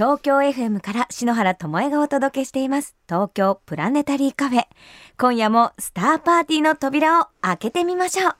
[0.00, 2.96] 東京 FM から篠原智恵がお届けしています。
[3.06, 4.62] 東京プラネタリーカフェ。
[5.18, 8.34] 今夜もスターパーティーの扉を開けてみましょう。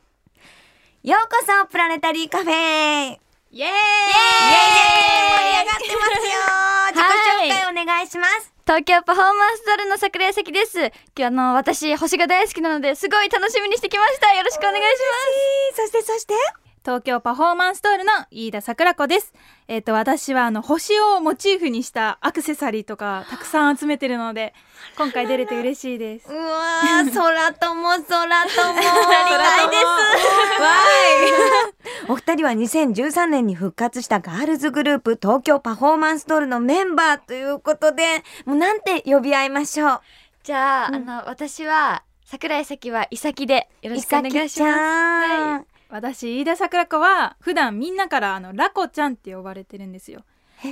[1.02, 2.50] ようこそプラネタリーカフェ。
[2.50, 3.18] イエー
[3.52, 3.58] イ！
[3.58, 3.68] イエーイ！
[5.36, 6.40] 盛り上がってますよ！
[6.94, 10.79] 自己紹介お願いします、東京パフォーマンスドールの桜井咲です。
[10.79, 14.33] 今日あの私星が大好きなのですごい楽しみにしてきました。
[14.33, 14.83] よろしくお願いし
[15.77, 16.33] そしてそして？
[16.83, 19.34] 東京パフォーマンストールの飯田桜子です。
[19.69, 24.54] えっ、と私はあの星をモチーフにしたアクセサリーとかたくさん集めてるので
[24.96, 26.28] 今回出れて嬉しいです。
[26.32, 29.84] うわー空とも空ともありたいです。
[32.09, 40.01] お二人は2013年に復活したガールズグループ東京パフォーマンスドールのメンバーということでもうなんて呼び合いましょう。
[40.42, 44.54] じゃあ、あの私は桜井咲はイサキでよろしくお願いします。
[44.54, 50.22] ちゃん、私飯田桜子は普段みんなからあのラコちゃんって呼ばれてるんですよ。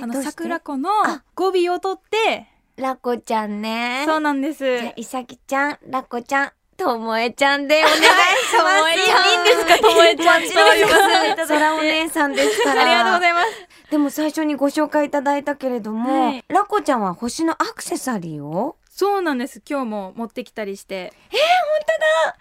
[0.01, 4.79] あの桜子のあ語尾を取ってラコちゃんねそうなんです。
[4.79, 13.47] じゃあいさきちゃんラコちゃんともえちゃんでお願いしますともえちゃんいいんですか ともえちゃんですそらお姉さんですからありがとうございます。
[13.91, 18.77] でも最初にご紹介いただいたけれども、はいラコちゃんは星のアクセサリーを？
[18.89, 19.61] そうなんです。
[19.69, 21.11] 今日も持ってきたりして。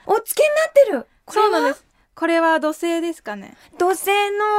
[0.07, 1.47] お付けになってるこれは？
[1.47, 1.88] そうなんです。
[2.19, 3.55] これは土星ですかね？
[3.79, 4.07] 土星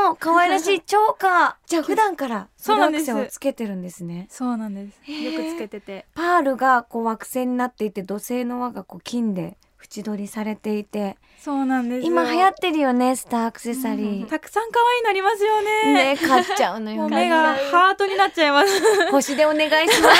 [0.08, 5.12] の可愛らしいチョーカーじゃあ 普段からソラアクセをつけてるんですねそうなんです。
[5.12, 6.06] よくつけてて。
[6.16, 11.18] パールがこう惑星になっていて土星の輪がこう金で縁取りされていて。
[11.40, 12.08] そうなんですよ。
[12.08, 16.16] 今流行ってるよねスターアクセサリー、たくさん可愛いのありますよね。
[16.16, 17.08] ね買っちゃうのよ。
[17.08, 19.12] 目がハートになっちゃいます。
[19.12, 20.20] 星でお願いします。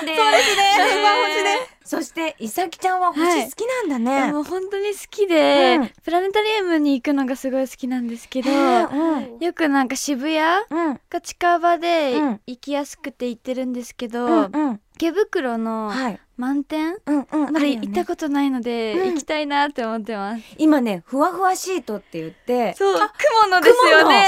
[0.00, 0.72] そうですね。
[0.74, 1.76] 一番星で。
[1.86, 4.26] そしていさきちゃんは星好きなんだね、い。
[4.26, 5.90] やもう本当に好きで、うん。
[6.02, 9.38] プラネタリウムに行くのがすごい好きなんですけど、うん。
[9.38, 10.38] よくなんか渋谷
[10.68, 11.00] うん。
[11.08, 12.40] が近場でうん。
[12.46, 20.42] 行きやすくて行ってるんですけど、うんうん池袋のはい満点うんうんまだ行ったことないので、うん行きたいなって思ってます。
[20.58, 24.26] 今ねふわふわシートって言ってそう、雲のですよ雲のね。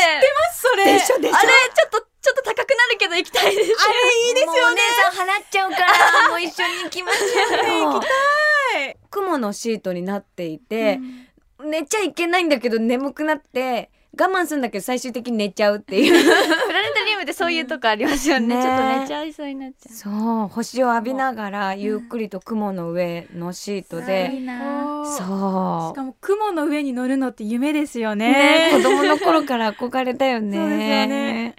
[0.55, 0.85] それ。
[0.93, 3.73] でしょでしょあれちょっとちょっと高くなるけど行きたいです。
[3.73, 4.59] あれいいですよね。
[4.61, 4.81] お姉
[5.17, 5.77] さん払っちゃうか
[6.23, 8.03] らもう一緒に行きましょうよ は
[8.81, 11.01] い雲のシートになっていて、
[11.65, 16.13] 寝ちゃいけないんだけど眠くなって我慢するんだけど最終的に寝ちゃうっていう。
[16.13, 18.57] プラネタリウムってそういうとこありますよね。
[18.57, 18.63] ね。
[18.63, 19.95] ちょっと寝ちゃいそうになっちゃう。
[19.95, 25.05] そう星を浴びながらゆっくりと雲の上のシートで、な。
[25.05, 28.71] しそかも雲の上に乗るのって夢ですようね。
[28.71, 30.59] ね子供の頃から憧れたよね。
[30.59, 31.55] そうですよね。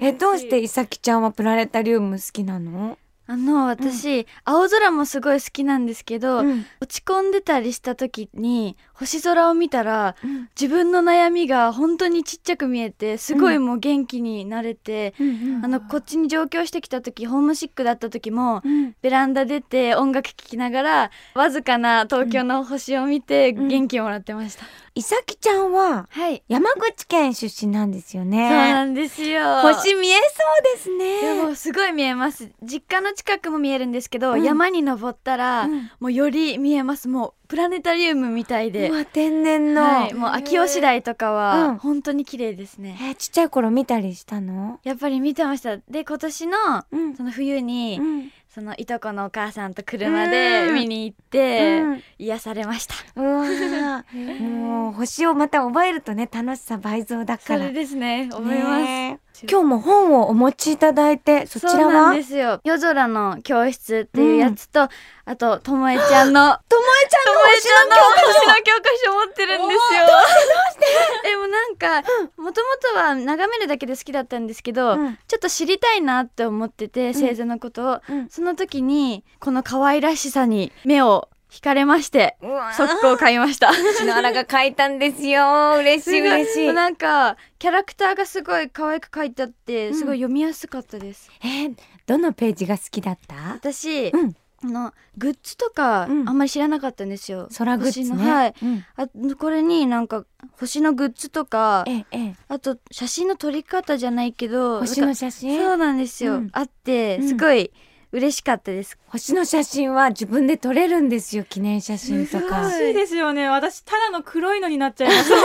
[0.00, 6.66] えどうしていさきちゃんはプラネタリウム好きなの、あの私、青空もすごい好きなんですけど、うん。
[6.80, 10.14] 落ち込んでたりした時に星空を見たら
[10.58, 15.14] 自分の悩みが本当にちっちゃく見えてすごいもう元気になれて、
[15.62, 18.94] あのこっちに上京してきた時ホームシックだった時も、うん。
[19.02, 23.68] ベランダ出て音楽聴きながらわずかな東京の星を見てん。
[23.68, 26.42] 元気をもらってました、いさきちゃんははい。
[26.48, 29.60] 山口県出身なんですよそうねなんですよ。
[29.62, 32.50] 星見えそうですいやもねうすごい見えます。
[32.62, 34.42] 実家の近くも見えるんですけど、うん。
[34.42, 35.90] 山に登ったら、うん。
[36.00, 37.08] もうより見えます。
[37.08, 38.90] もうプラネタリウムみたいで。
[38.90, 41.36] うわ天然の、はい、もう秋吉台とかうん。
[41.36, 44.80] は本当に綺麗ですね、えーちっちゃい頃見たりしたの？
[44.82, 45.76] やっぱり見てました。
[45.76, 46.58] で今年の
[46.90, 47.14] うん。
[47.14, 48.32] その冬に、うん。
[48.52, 52.02] そのいとこのお母さんと車で見に行って、うん。
[52.18, 52.94] 癒されました。
[53.14, 54.42] うわー。
[54.42, 57.60] もう星をまた覚えるとね楽しさ倍増だから。
[57.60, 58.30] それですね。
[58.32, 62.14] 思います、ね今日も本をお持ちいただいてそちらは？
[62.14, 62.60] ですよ。
[62.62, 64.88] 夜空の教室っていうやつと、
[65.24, 70.06] あとともえちゃんのともえちゃんの星の教科書持ってるんですよ。
[71.24, 75.18] でもなんかもともとは眺めるだけで好きだったんですけど、うん。
[75.26, 78.28] ちょっと知りたいなって思ってて星座のことを、うん。
[78.28, 82.36] その時にこの可愛らしさに目を惹かれまして
[82.76, 83.72] 速攻買いました。
[83.72, 85.76] 篠原が書いたんですよ。
[85.78, 86.72] 嬉しい嬉しい。
[86.72, 89.94] なんかキャラクターがすごい可愛く書いてあってうん。
[89.94, 91.30] すごい読みやすかったです。
[91.42, 91.74] えー
[92.06, 93.34] どのページが好きだった？
[93.54, 94.36] 私、うん。
[94.62, 96.24] あのグッズとかあうん。
[96.24, 97.48] んまり知らなかったんですよ。
[97.56, 98.54] 空グッズ星のねはい。
[98.62, 98.84] うん。
[98.96, 99.06] あ
[99.38, 100.24] これになんか
[100.58, 102.34] 星のグッズとかええええ。
[102.48, 105.56] あと写真の撮り方じゃないけど星の写真？
[105.58, 106.50] そうなんですよ、うん。
[106.52, 107.28] あってうん。
[107.28, 107.70] すごい
[108.14, 111.42] 嬉しかったです、星の写真は自分で撮れるんですよ。
[111.42, 112.62] 記念写真とか。
[112.62, 113.48] 難しいですよね。
[113.48, 115.30] 私ただの黒いのになっちゃいます。
[115.30, 115.40] なっ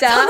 [0.00, 0.28] ちゃう。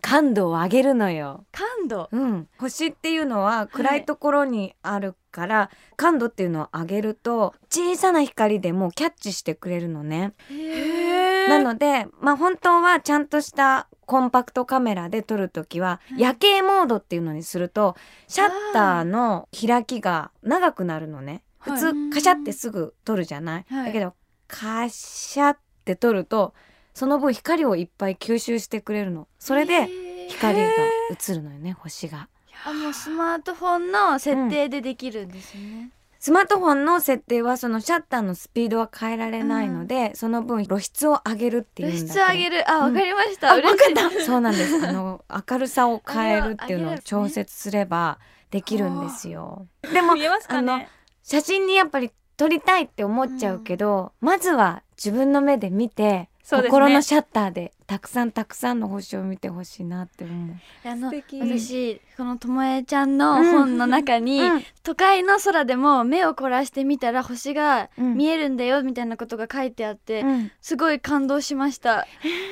[0.00, 1.44] 感度を上げるのよ。
[1.50, 2.08] 感度？
[2.12, 10.32] うん、星っていうのは暗いところにあるから、感度っていうのを上げると小さな光でもキャッチしてくれるのね。
[10.48, 11.48] へー。
[11.48, 17.96] なのでまあ本当はちゃんとしたコンパクトカメラで撮るときは夜景モードっていうのにすると
[18.28, 21.42] シャッターの開きが長くなるのね。
[21.58, 21.80] 普はい。
[21.80, 23.86] 通カシャってすぐ撮るじゃない、はい。
[23.86, 24.14] だけど
[24.48, 26.54] カシャって撮ると
[26.94, 29.28] その分光をいっぱい吸収してくれるの。
[29.38, 29.88] それで
[30.28, 30.64] 光が
[31.10, 32.28] 映るのよね星が。
[32.64, 35.90] あもうスマートフォンの設定でできるんですね、
[36.26, 42.68] スマートフォンの設定はそのシャッターのスピードは変えられないので、その分露出を上げるっていうんだ露出上げる。
[42.68, 44.24] あわかりました、あ、嬉しいわかった。
[44.24, 44.88] そうなんです。
[44.88, 48.18] あの明るさを変えるっていうのを調節すれば
[48.50, 49.68] できるんですよ。
[49.82, 50.88] でも見えますかあのね
[51.22, 56.62] 写真にやっぱり撮りたいって思っちゃうけど、まずは自分の目で見て、ね。
[56.68, 60.56] 心のシャッターでたくさんたくさんの星を見てほしいなって思う。
[60.84, 70.52] あの私このともえちゃんの本の中に、うん都会の空でも目を凝らしてみたら星がうん見えるんだよみたいなことが書いてあって、うん。
[70.60, 72.06] すごい感動しました。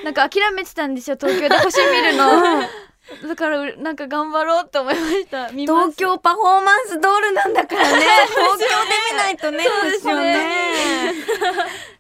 [0.05, 1.57] なんか諦めてたんですよ東京で。
[1.59, 2.63] 星見るの。
[3.29, 5.49] だからうなんか頑張ろうって思いました。
[5.49, 7.99] 東京パフォーマンスドールなんだからね。
[8.27, 8.67] 東京で
[9.13, 9.65] 見ないとね。
[9.65, 10.51] そうですよね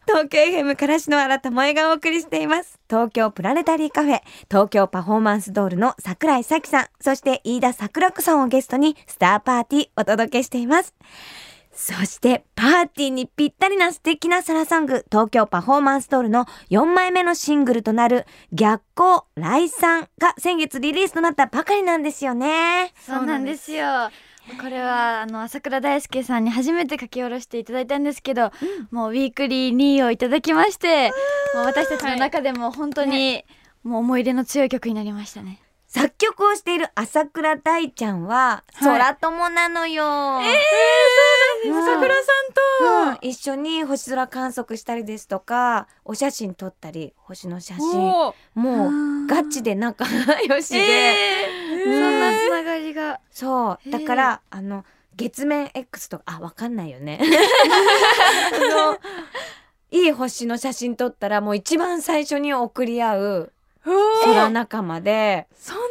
[0.06, 2.78] 東京 FM からしの新た萌えがお送りしています。
[2.88, 4.20] 東京プラネタリーカフェ、
[4.50, 10.94] 東京パフォーマンスドールの桜井咲さん、そして飯田桜子さんをゲストにスターパーティーお届けしています。
[11.72, 22.92] そして、パーティーにぴったりな素敵なサラソング、東京パフォーマンスドールの4枚目のシングルとなる、逆光来産が先月リリースとなったばかりなんですよね。
[23.00, 24.10] そうなんですよ
[24.60, 28.52] これはあの朝倉大輔さんに初めて書き下ろしていただいたんですけど、
[28.90, 31.10] もうウィークリー2位をいただきまして
[31.54, 33.44] もう私たちの中でも本当に
[33.82, 35.60] もう思い入れの強い曲になりましたね。
[35.94, 38.98] 作曲をしている朝倉大ちゃんは、はい。
[38.98, 40.40] 空友なのよ。
[40.42, 42.20] えうん桜さ
[43.12, 47.84] んと、一緒に星空観測したりですとかお写真撮ったり星の写真。
[48.00, 49.26] もうー。
[49.26, 50.04] ガチで仲
[50.48, 51.63] 良しで、えー。
[51.63, 53.20] そんなつながりが。
[53.30, 53.90] そう。
[53.90, 54.84] だからあの
[55.16, 57.20] 月面 X とかあわかんないよね。
[58.52, 58.98] あの
[59.90, 63.52] いい星の写真撮ったらもう一番最初に送り合う
[63.84, 65.82] 空仲間で、そんな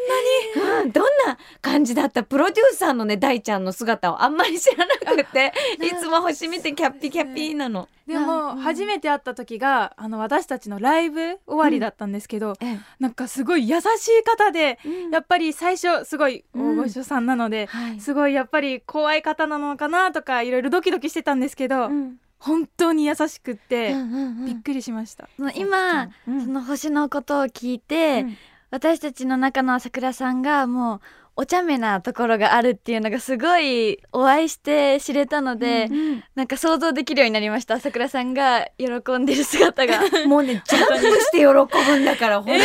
[0.81, 5.53] うん、どんな感じだったプロデューサーのね大ちゃんの姿をあんまり知らなくて。
[5.81, 7.87] いつも星見てキャッピキャッピなの。
[8.05, 17.99] にでも初めて会った時があの私たちのライブ終わりだったんですけど、えなんかすごい優しい方でえやっぱり最初すごい大御所さんなので、はい。
[18.01, 24.45] すごいやっぱり怖い方なのかなとかいろいろドキドキしてたんですけど、うん本当に優しくって、うんうんうん。
[24.45, 25.29] びっくりしました。
[25.37, 26.45] その今、うん。
[26.45, 28.37] その星のことを聞いて、うん。
[28.69, 31.01] 私たちの中の朝倉さんがもう
[31.35, 37.75] お茶目なところがあるっていうのがすごいお会いして知れたので、うんなんか想像できるようになりました。
[37.75, 38.87] 朝倉さんが喜
[39.19, 40.01] んでる姿が。
[40.27, 42.61] もうねジャンプして喜ぶんだから本当に、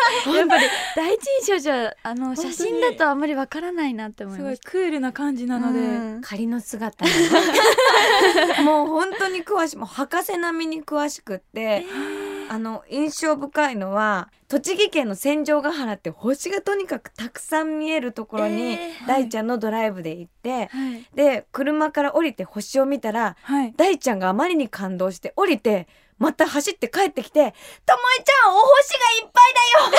[0.36, 0.66] やっぱり
[0.96, 6.20] 第一印象じゃあの写真だとあんまりわからないなって思いすごいましたクールな感じなので、うん。
[6.22, 7.04] 仮の姿
[8.62, 11.86] もう本当に詳しいもう博士並みに詳しくって、
[12.48, 19.06] あの印象深いのは栃木県の千丈ヶ原って星がとにかくたくさん見えるところに、えー。
[19.06, 21.06] 大ちゃんのドライブで行って、はい。
[21.14, 25.86] で車から降りて星を見たらはい、大ちゃんがあまりに感動して降りて
[26.20, 27.54] また走って帰ってきて
[27.86, 29.90] 「ともえちゃんお星がいっぱいだよ!」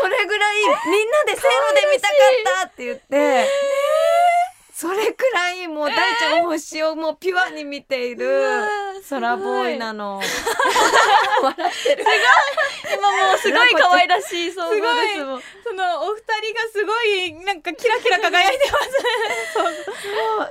[0.00, 0.64] それぐらいみ
[1.04, 2.16] んなでせーので見たかっ
[2.62, 3.46] たって言って。
[4.74, 8.64] それくらいもう大ちゃん星をもうピュアに見ている
[9.08, 10.20] 空ボーイなの。
[11.40, 12.04] 笑ってる。
[12.92, 14.80] 今もうすごい可愛らしい想像で
[15.14, 18.78] すもんそのお二人がすごいなんかキラキラ輝いてま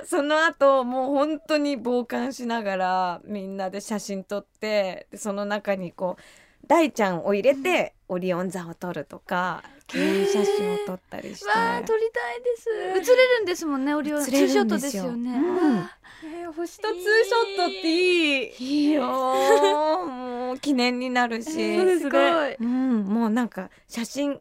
[0.02, 0.08] す。
[0.08, 6.22] そ の後もう本当に傍観しながらみんなで写真撮ってでその中にこう
[6.66, 11.46] 大ちゃんを入れてオリオン座を撮るとか記念写真を撮ったりして。
[11.46, 12.56] わあ撮りたいで
[13.04, 13.12] す。
[13.12, 15.12] 映れるんですもんねオリオン映れるんツーショットでよですすよ。
[15.12, 15.76] ね、うん。
[15.76, 15.90] わ
[16.24, 18.54] えー星とツーショットっていい。
[18.58, 20.06] いいよー。
[20.06, 22.00] もう記念になるし、そうですね。
[22.00, 22.54] すごい。
[22.54, 24.40] うん、もうなんか写真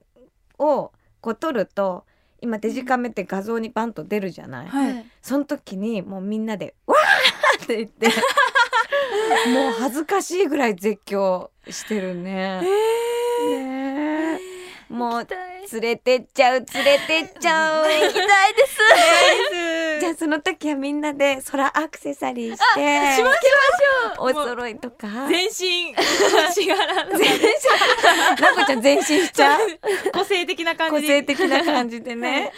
[0.61, 2.05] をこう撮ると
[2.41, 5.05] 今デジカメって画像にバンと出るじゃない、はい。
[5.21, 8.07] その時にもうみんなで「わー!」って言って
[9.49, 12.61] もう恥ずかしいぐらい絶叫してるね。
[12.61, 12.67] ね
[14.37, 14.39] え。
[14.89, 15.27] もう
[15.71, 17.85] 連れてっちゃう連れてっちゃう。
[17.85, 19.99] 行きたいです。
[20.01, 23.37] じゃあその時はみんなで空アクセサリーしてしまし
[24.19, 25.07] お揃いとか。
[25.29, 27.17] 全身星柄の。
[27.17, 28.41] 全身。
[28.41, 29.59] なこちゃん全身しちゃう。
[30.13, 32.51] 個性的な感じ個性的な感じでね。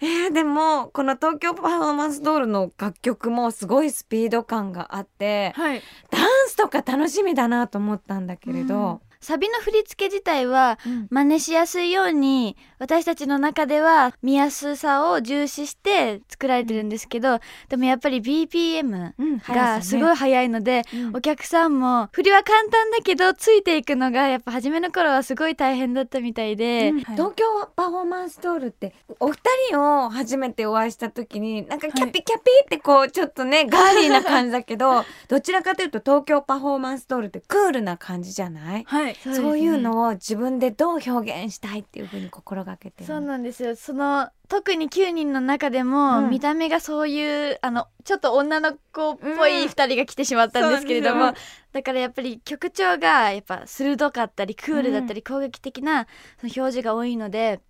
[0.00, 5.82] えー、でもこの東京パフォーマンスドールの楽曲もすごいスピード感があってはい。
[6.10, 11.06] ダンスとか楽しみだなと思ったんだけれど、サビの振り付け自体はうん。
[11.10, 21.16] 真似しやすいように私たちの中では見やすさを重視して作られてるんですけどでもやっぱり BPM うんがすごい速いので、うん。
[21.16, 26.96] お客さんも振りは簡単だけどついていくのがやっぱ初めの頃はすごい大変だったみたいで、うん。
[27.02, 27.16] はい。
[27.16, 29.38] 東京パフォーマンスドールってお二
[29.70, 38.84] 人を初めてお会いした時になんかキャピキャピってこうちょっとねガーリーな感じだけど どちらかというと東京パフォーマンスドールってクールな感じじゃない？
[38.86, 39.38] はいそうね。
[39.38, 43.76] そういうのを自分でどう表現したいっていうふうに心がけてるそうなんですよ。
[43.76, 46.30] その特に9人の中でも、うん。
[46.30, 49.68] 見た目がそういうあのちょっと女の子っぽいうん。
[49.68, 51.34] 2人が来てしまったんですけれども、そうなん
[51.72, 56.06] だからやっぱり曲調がやっぱ鋭かったりクールだったり攻撃的な
[56.40, 57.60] その表示が多いので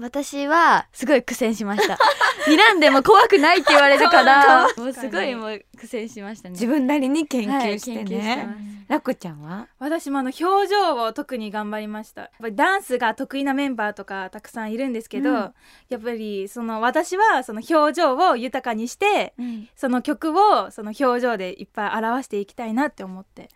[0.00, 1.98] 私はすごい苦戦しました。
[2.46, 6.52] 睨んでも怖くないって言われるから もうすごいもう苦戦しましたね。
[6.52, 9.68] 自分なりに研はい究してねラコちゃんは？
[9.78, 12.22] 私もあの表情を特に頑張りました。
[12.22, 15.54] やっぱりダンスが得意なメンバーとかたくさんいるんですけど、うん。
[15.88, 19.68] やっぱりその私はその表情を豊かにしてうん。
[19.76, 23.48] その曲をその表情でいっぱい表していきたいなって思って。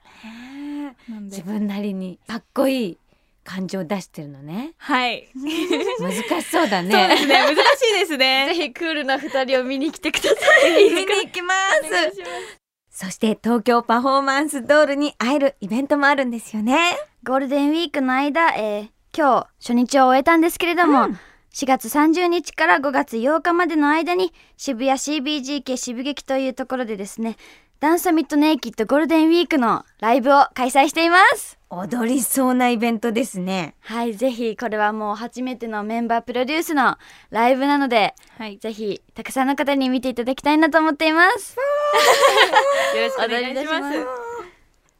[1.23, 2.99] 自分なりにかっこいい
[3.49, 4.75] 感情を出してるのね。
[4.77, 5.27] はい、
[5.99, 6.13] 難
[6.43, 7.35] しそうだそうでねすね。
[7.41, 7.61] 難し
[7.97, 10.85] いです ぜねひクールな2人を見に来てください。
[10.93, 11.87] 見に行きます。
[11.87, 13.07] お願いします。
[13.07, 16.99] そして東京パフォーマンスドールに会えるイベントもあるんですよね。
[17.25, 21.19] ゴールデンウィークの間、えー今日初日を終えたんですけれども、うん。
[21.55, 27.37] 4月30日から5月8日までの間に渋谷 CBG 系渋劇というところでですね
[27.81, 31.59] ダンサミットネイキッドゴールデンウィークのライブを開催しています。
[31.71, 33.77] 踊りそうなイベントですね。
[33.83, 36.97] はいぜひこれはもう初めてのメンバープロデュースの
[37.31, 38.59] ライブなのではい。
[38.59, 41.57] ぜひたくさんの方に見ていただきたいなと思っています。
[42.97, 44.28] よろしくお願いします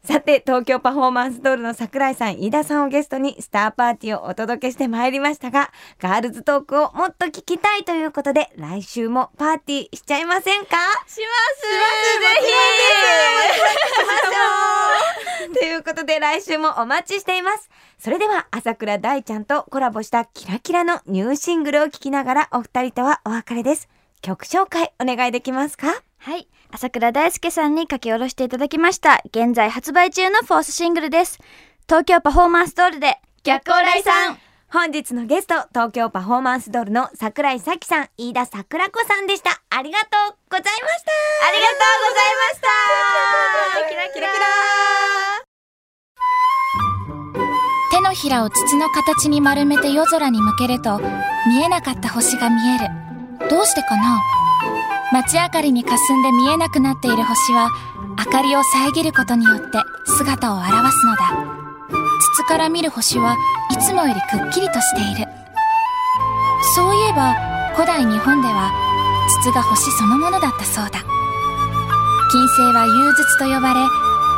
[0.09, 10.79] さて東京パフォーマンスドールの桜井さん飯田さんをゲストにスターパーティーをお届けしてまいりましたがガールズトークをもっと聞きたいということで来週もパーティーしちゃいませんか？
[11.07, 11.21] します。
[11.21, 11.27] ぜ
[15.51, 15.59] ひ。
[15.61, 17.69] ということで来週もお待ちしています。
[17.99, 23.91] それでは朝倉大ちゃんとコラボしたキラキラのニューシングルを聴きながらお二人とはお別れです。
[24.23, 25.89] 曲紹介お願いできますか？
[26.17, 26.49] はい。
[26.71, 29.23] 朝倉大輔さんに書き下ろしていただきました。
[29.27, 31.39] 現在発売中のフォースシングルです。
[31.89, 34.39] 東京パフォーマンスドールで逆光来さん。
[34.71, 41.11] 本日のゲスト東京パフォーマンスドールの桜井咲さん飯田桜子さんでしたありがとうございました
[41.49, 43.89] ありがとうございました。
[43.89, 44.47] キラキラキラ
[47.93, 51.01] 手のひらを筒の形に丸めて夜空に向けると
[51.47, 54.21] 見えなかった星が見えるどうしてかな？
[55.11, 57.71] 街明かりに霞んで見えなくなっている星は
[58.19, 61.59] 明かりを遮ることによって姿を現すのだ。
[62.35, 63.35] 筒から見る星は
[63.71, 65.31] いつもよりくっきりとしている。
[66.75, 67.35] そういえば
[67.75, 68.71] 古代日本では
[69.43, 71.01] 筒が星そのものだったそうだ。
[72.31, 73.81] 金星は融筒と呼ばれ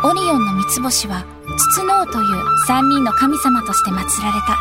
[0.04, 1.24] オリオンの三つ星は
[1.72, 4.56] 筒の王という三人の神様として祀られた。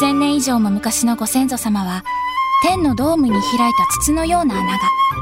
[0.00, 2.02] 1000年以上も昔のご先祖様は
[2.68, 3.42] 天のドームに開い
[3.74, 4.78] た筒のような穴が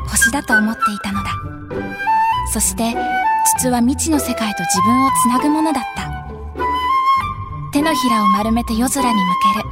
[0.09, 1.31] 星だと思っていたのだ。
[2.51, 2.97] そして
[3.59, 6.11] 筒は未知の世界と自分をつなぐものだった。
[7.71, 9.21] 手のひらを丸めて夜空に向
[9.53, 9.69] ける。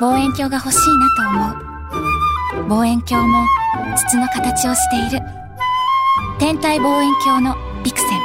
[0.00, 2.64] 望遠鏡が欲しいなと思う。
[2.66, 3.46] 望遠鏡も
[3.96, 5.24] 筒の形をしている。
[6.40, 7.54] 天体望遠鏡の
[7.84, 8.20] ビクセン。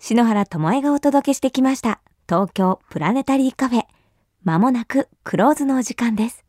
[0.00, 2.00] 篠原智恵がお届けしてきました。
[2.28, 3.99] 東京プラネタリーカフェ。
[4.42, 6.44] まもなくクローズのお時間です。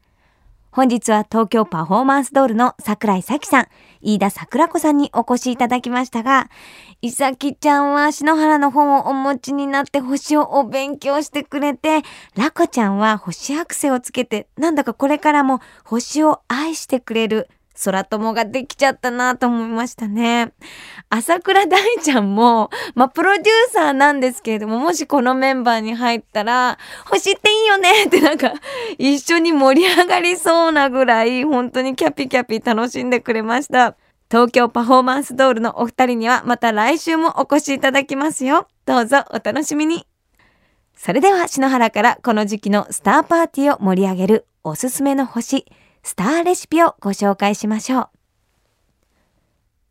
[0.71, 3.67] 本日は東京パフォーマンスドールの桜井咲さん、
[4.01, 6.49] 飯田桜子さんにお越しいただきましたが、
[7.01, 12.03] いさきちゃんは篠原の本をお持ちになって星をお勉強してくれて、
[12.37, 17.49] ラコちゃんは星アクセをつけて、なんだかこれからも星を愛してくれる
[17.83, 20.53] 空友ができちゃったなと思いましたね。
[21.09, 28.53] 朝倉大ちゃんも、まあ、プロデューサーなんですけれども、もしこのメンバーに入ったら、星っていいよねってなんか、
[28.97, 33.95] 一緒に盛り上がりそうなぐらい、本当にキャピキャピ楽しんでくれました。
[34.31, 38.65] 東京パフォーマンスドールのお二人にはまた来週もお越しいただきますよ。
[38.85, 40.07] どうぞお楽しみに。
[40.95, 45.65] それでは篠原からこの時期のスターパーティーを盛り上げるおすすめの星、
[46.03, 48.09] スターレシピをご紹介しましょう。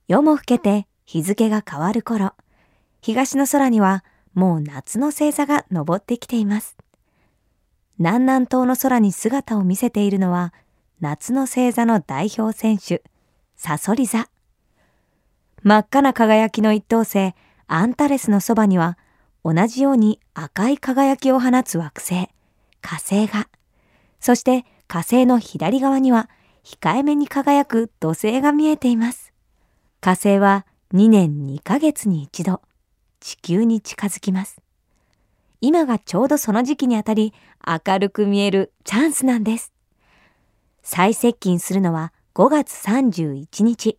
[0.09, 2.33] 夜も更けて日付が変わる頃、
[3.01, 6.77] 東の空にはもう夏の星座が昇ってきています。
[7.99, 10.55] 南南東の空に姿を見せているのは、
[11.01, 13.03] 夏の星座の代表選手、
[13.57, 14.29] サソリ座。
[15.63, 17.35] 真っ赤な輝きの一等星、
[17.67, 18.97] アンタレスのそばには、
[19.45, 22.29] 同じように赤い輝きを放つ惑星、
[22.81, 23.49] 火星が。
[24.19, 26.29] そして火星の左側には、
[26.65, 29.33] 控えめに輝く土星が見えています。
[30.01, 32.61] 火星は2年2ヶ月に一度、
[33.21, 34.61] 地球に近づきます。
[35.61, 37.33] 今がちょうどその時期にあたり、
[37.65, 39.73] 明るく見えるチャンスなんです。
[40.83, 43.97] 最接近するのは5月31日。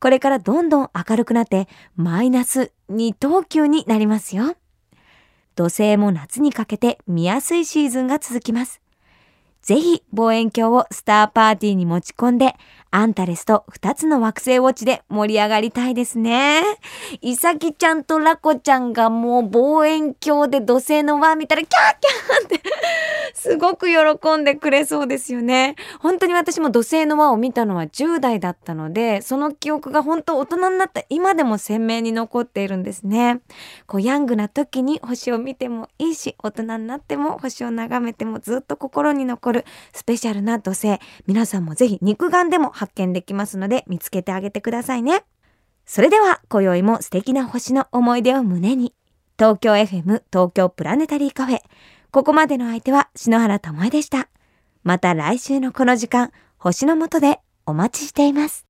[0.00, 4.56] これからどんどん明るくなって、マイナス2等級になりますよ。
[5.54, 8.80] 土星も夏にかけて見やすいシーズンが続きます。
[9.62, 12.54] ぜひ望遠鏡をスターパーティーに持ち込んで、
[12.90, 16.62] アンタレスと2つの惑星ウォッチで盛り上がりたいですね。
[17.20, 22.68] イサキちゃんとラコちゃんがもう望遠鏡で土星の輪見たらキャーキャーって
[23.34, 25.76] すごく喜んでくれそうですよね。
[26.00, 33.40] 本当に私も土星の輪を見たのは10代だったので、その記憶が本当大人になった今でも鮮明に残っているんですね。
[33.86, 40.98] こうヤングな時に星を見てもいいし、大人になっても星を眺めてもずっと心に残るスペシャルな土星。
[41.26, 45.24] 皆さんもぜひ肉眼でも発見できますので見つけてあげてくださいね。
[45.84, 48.94] それでは今宵も素敵な星の思い出を胸に。
[49.38, 51.60] 東京 FM 東京プラネタリーカフェ。
[52.10, 54.28] ここまでの相手は篠原智恵でした。
[54.84, 58.66] また来週のこの時間、星の下でお待ちしています。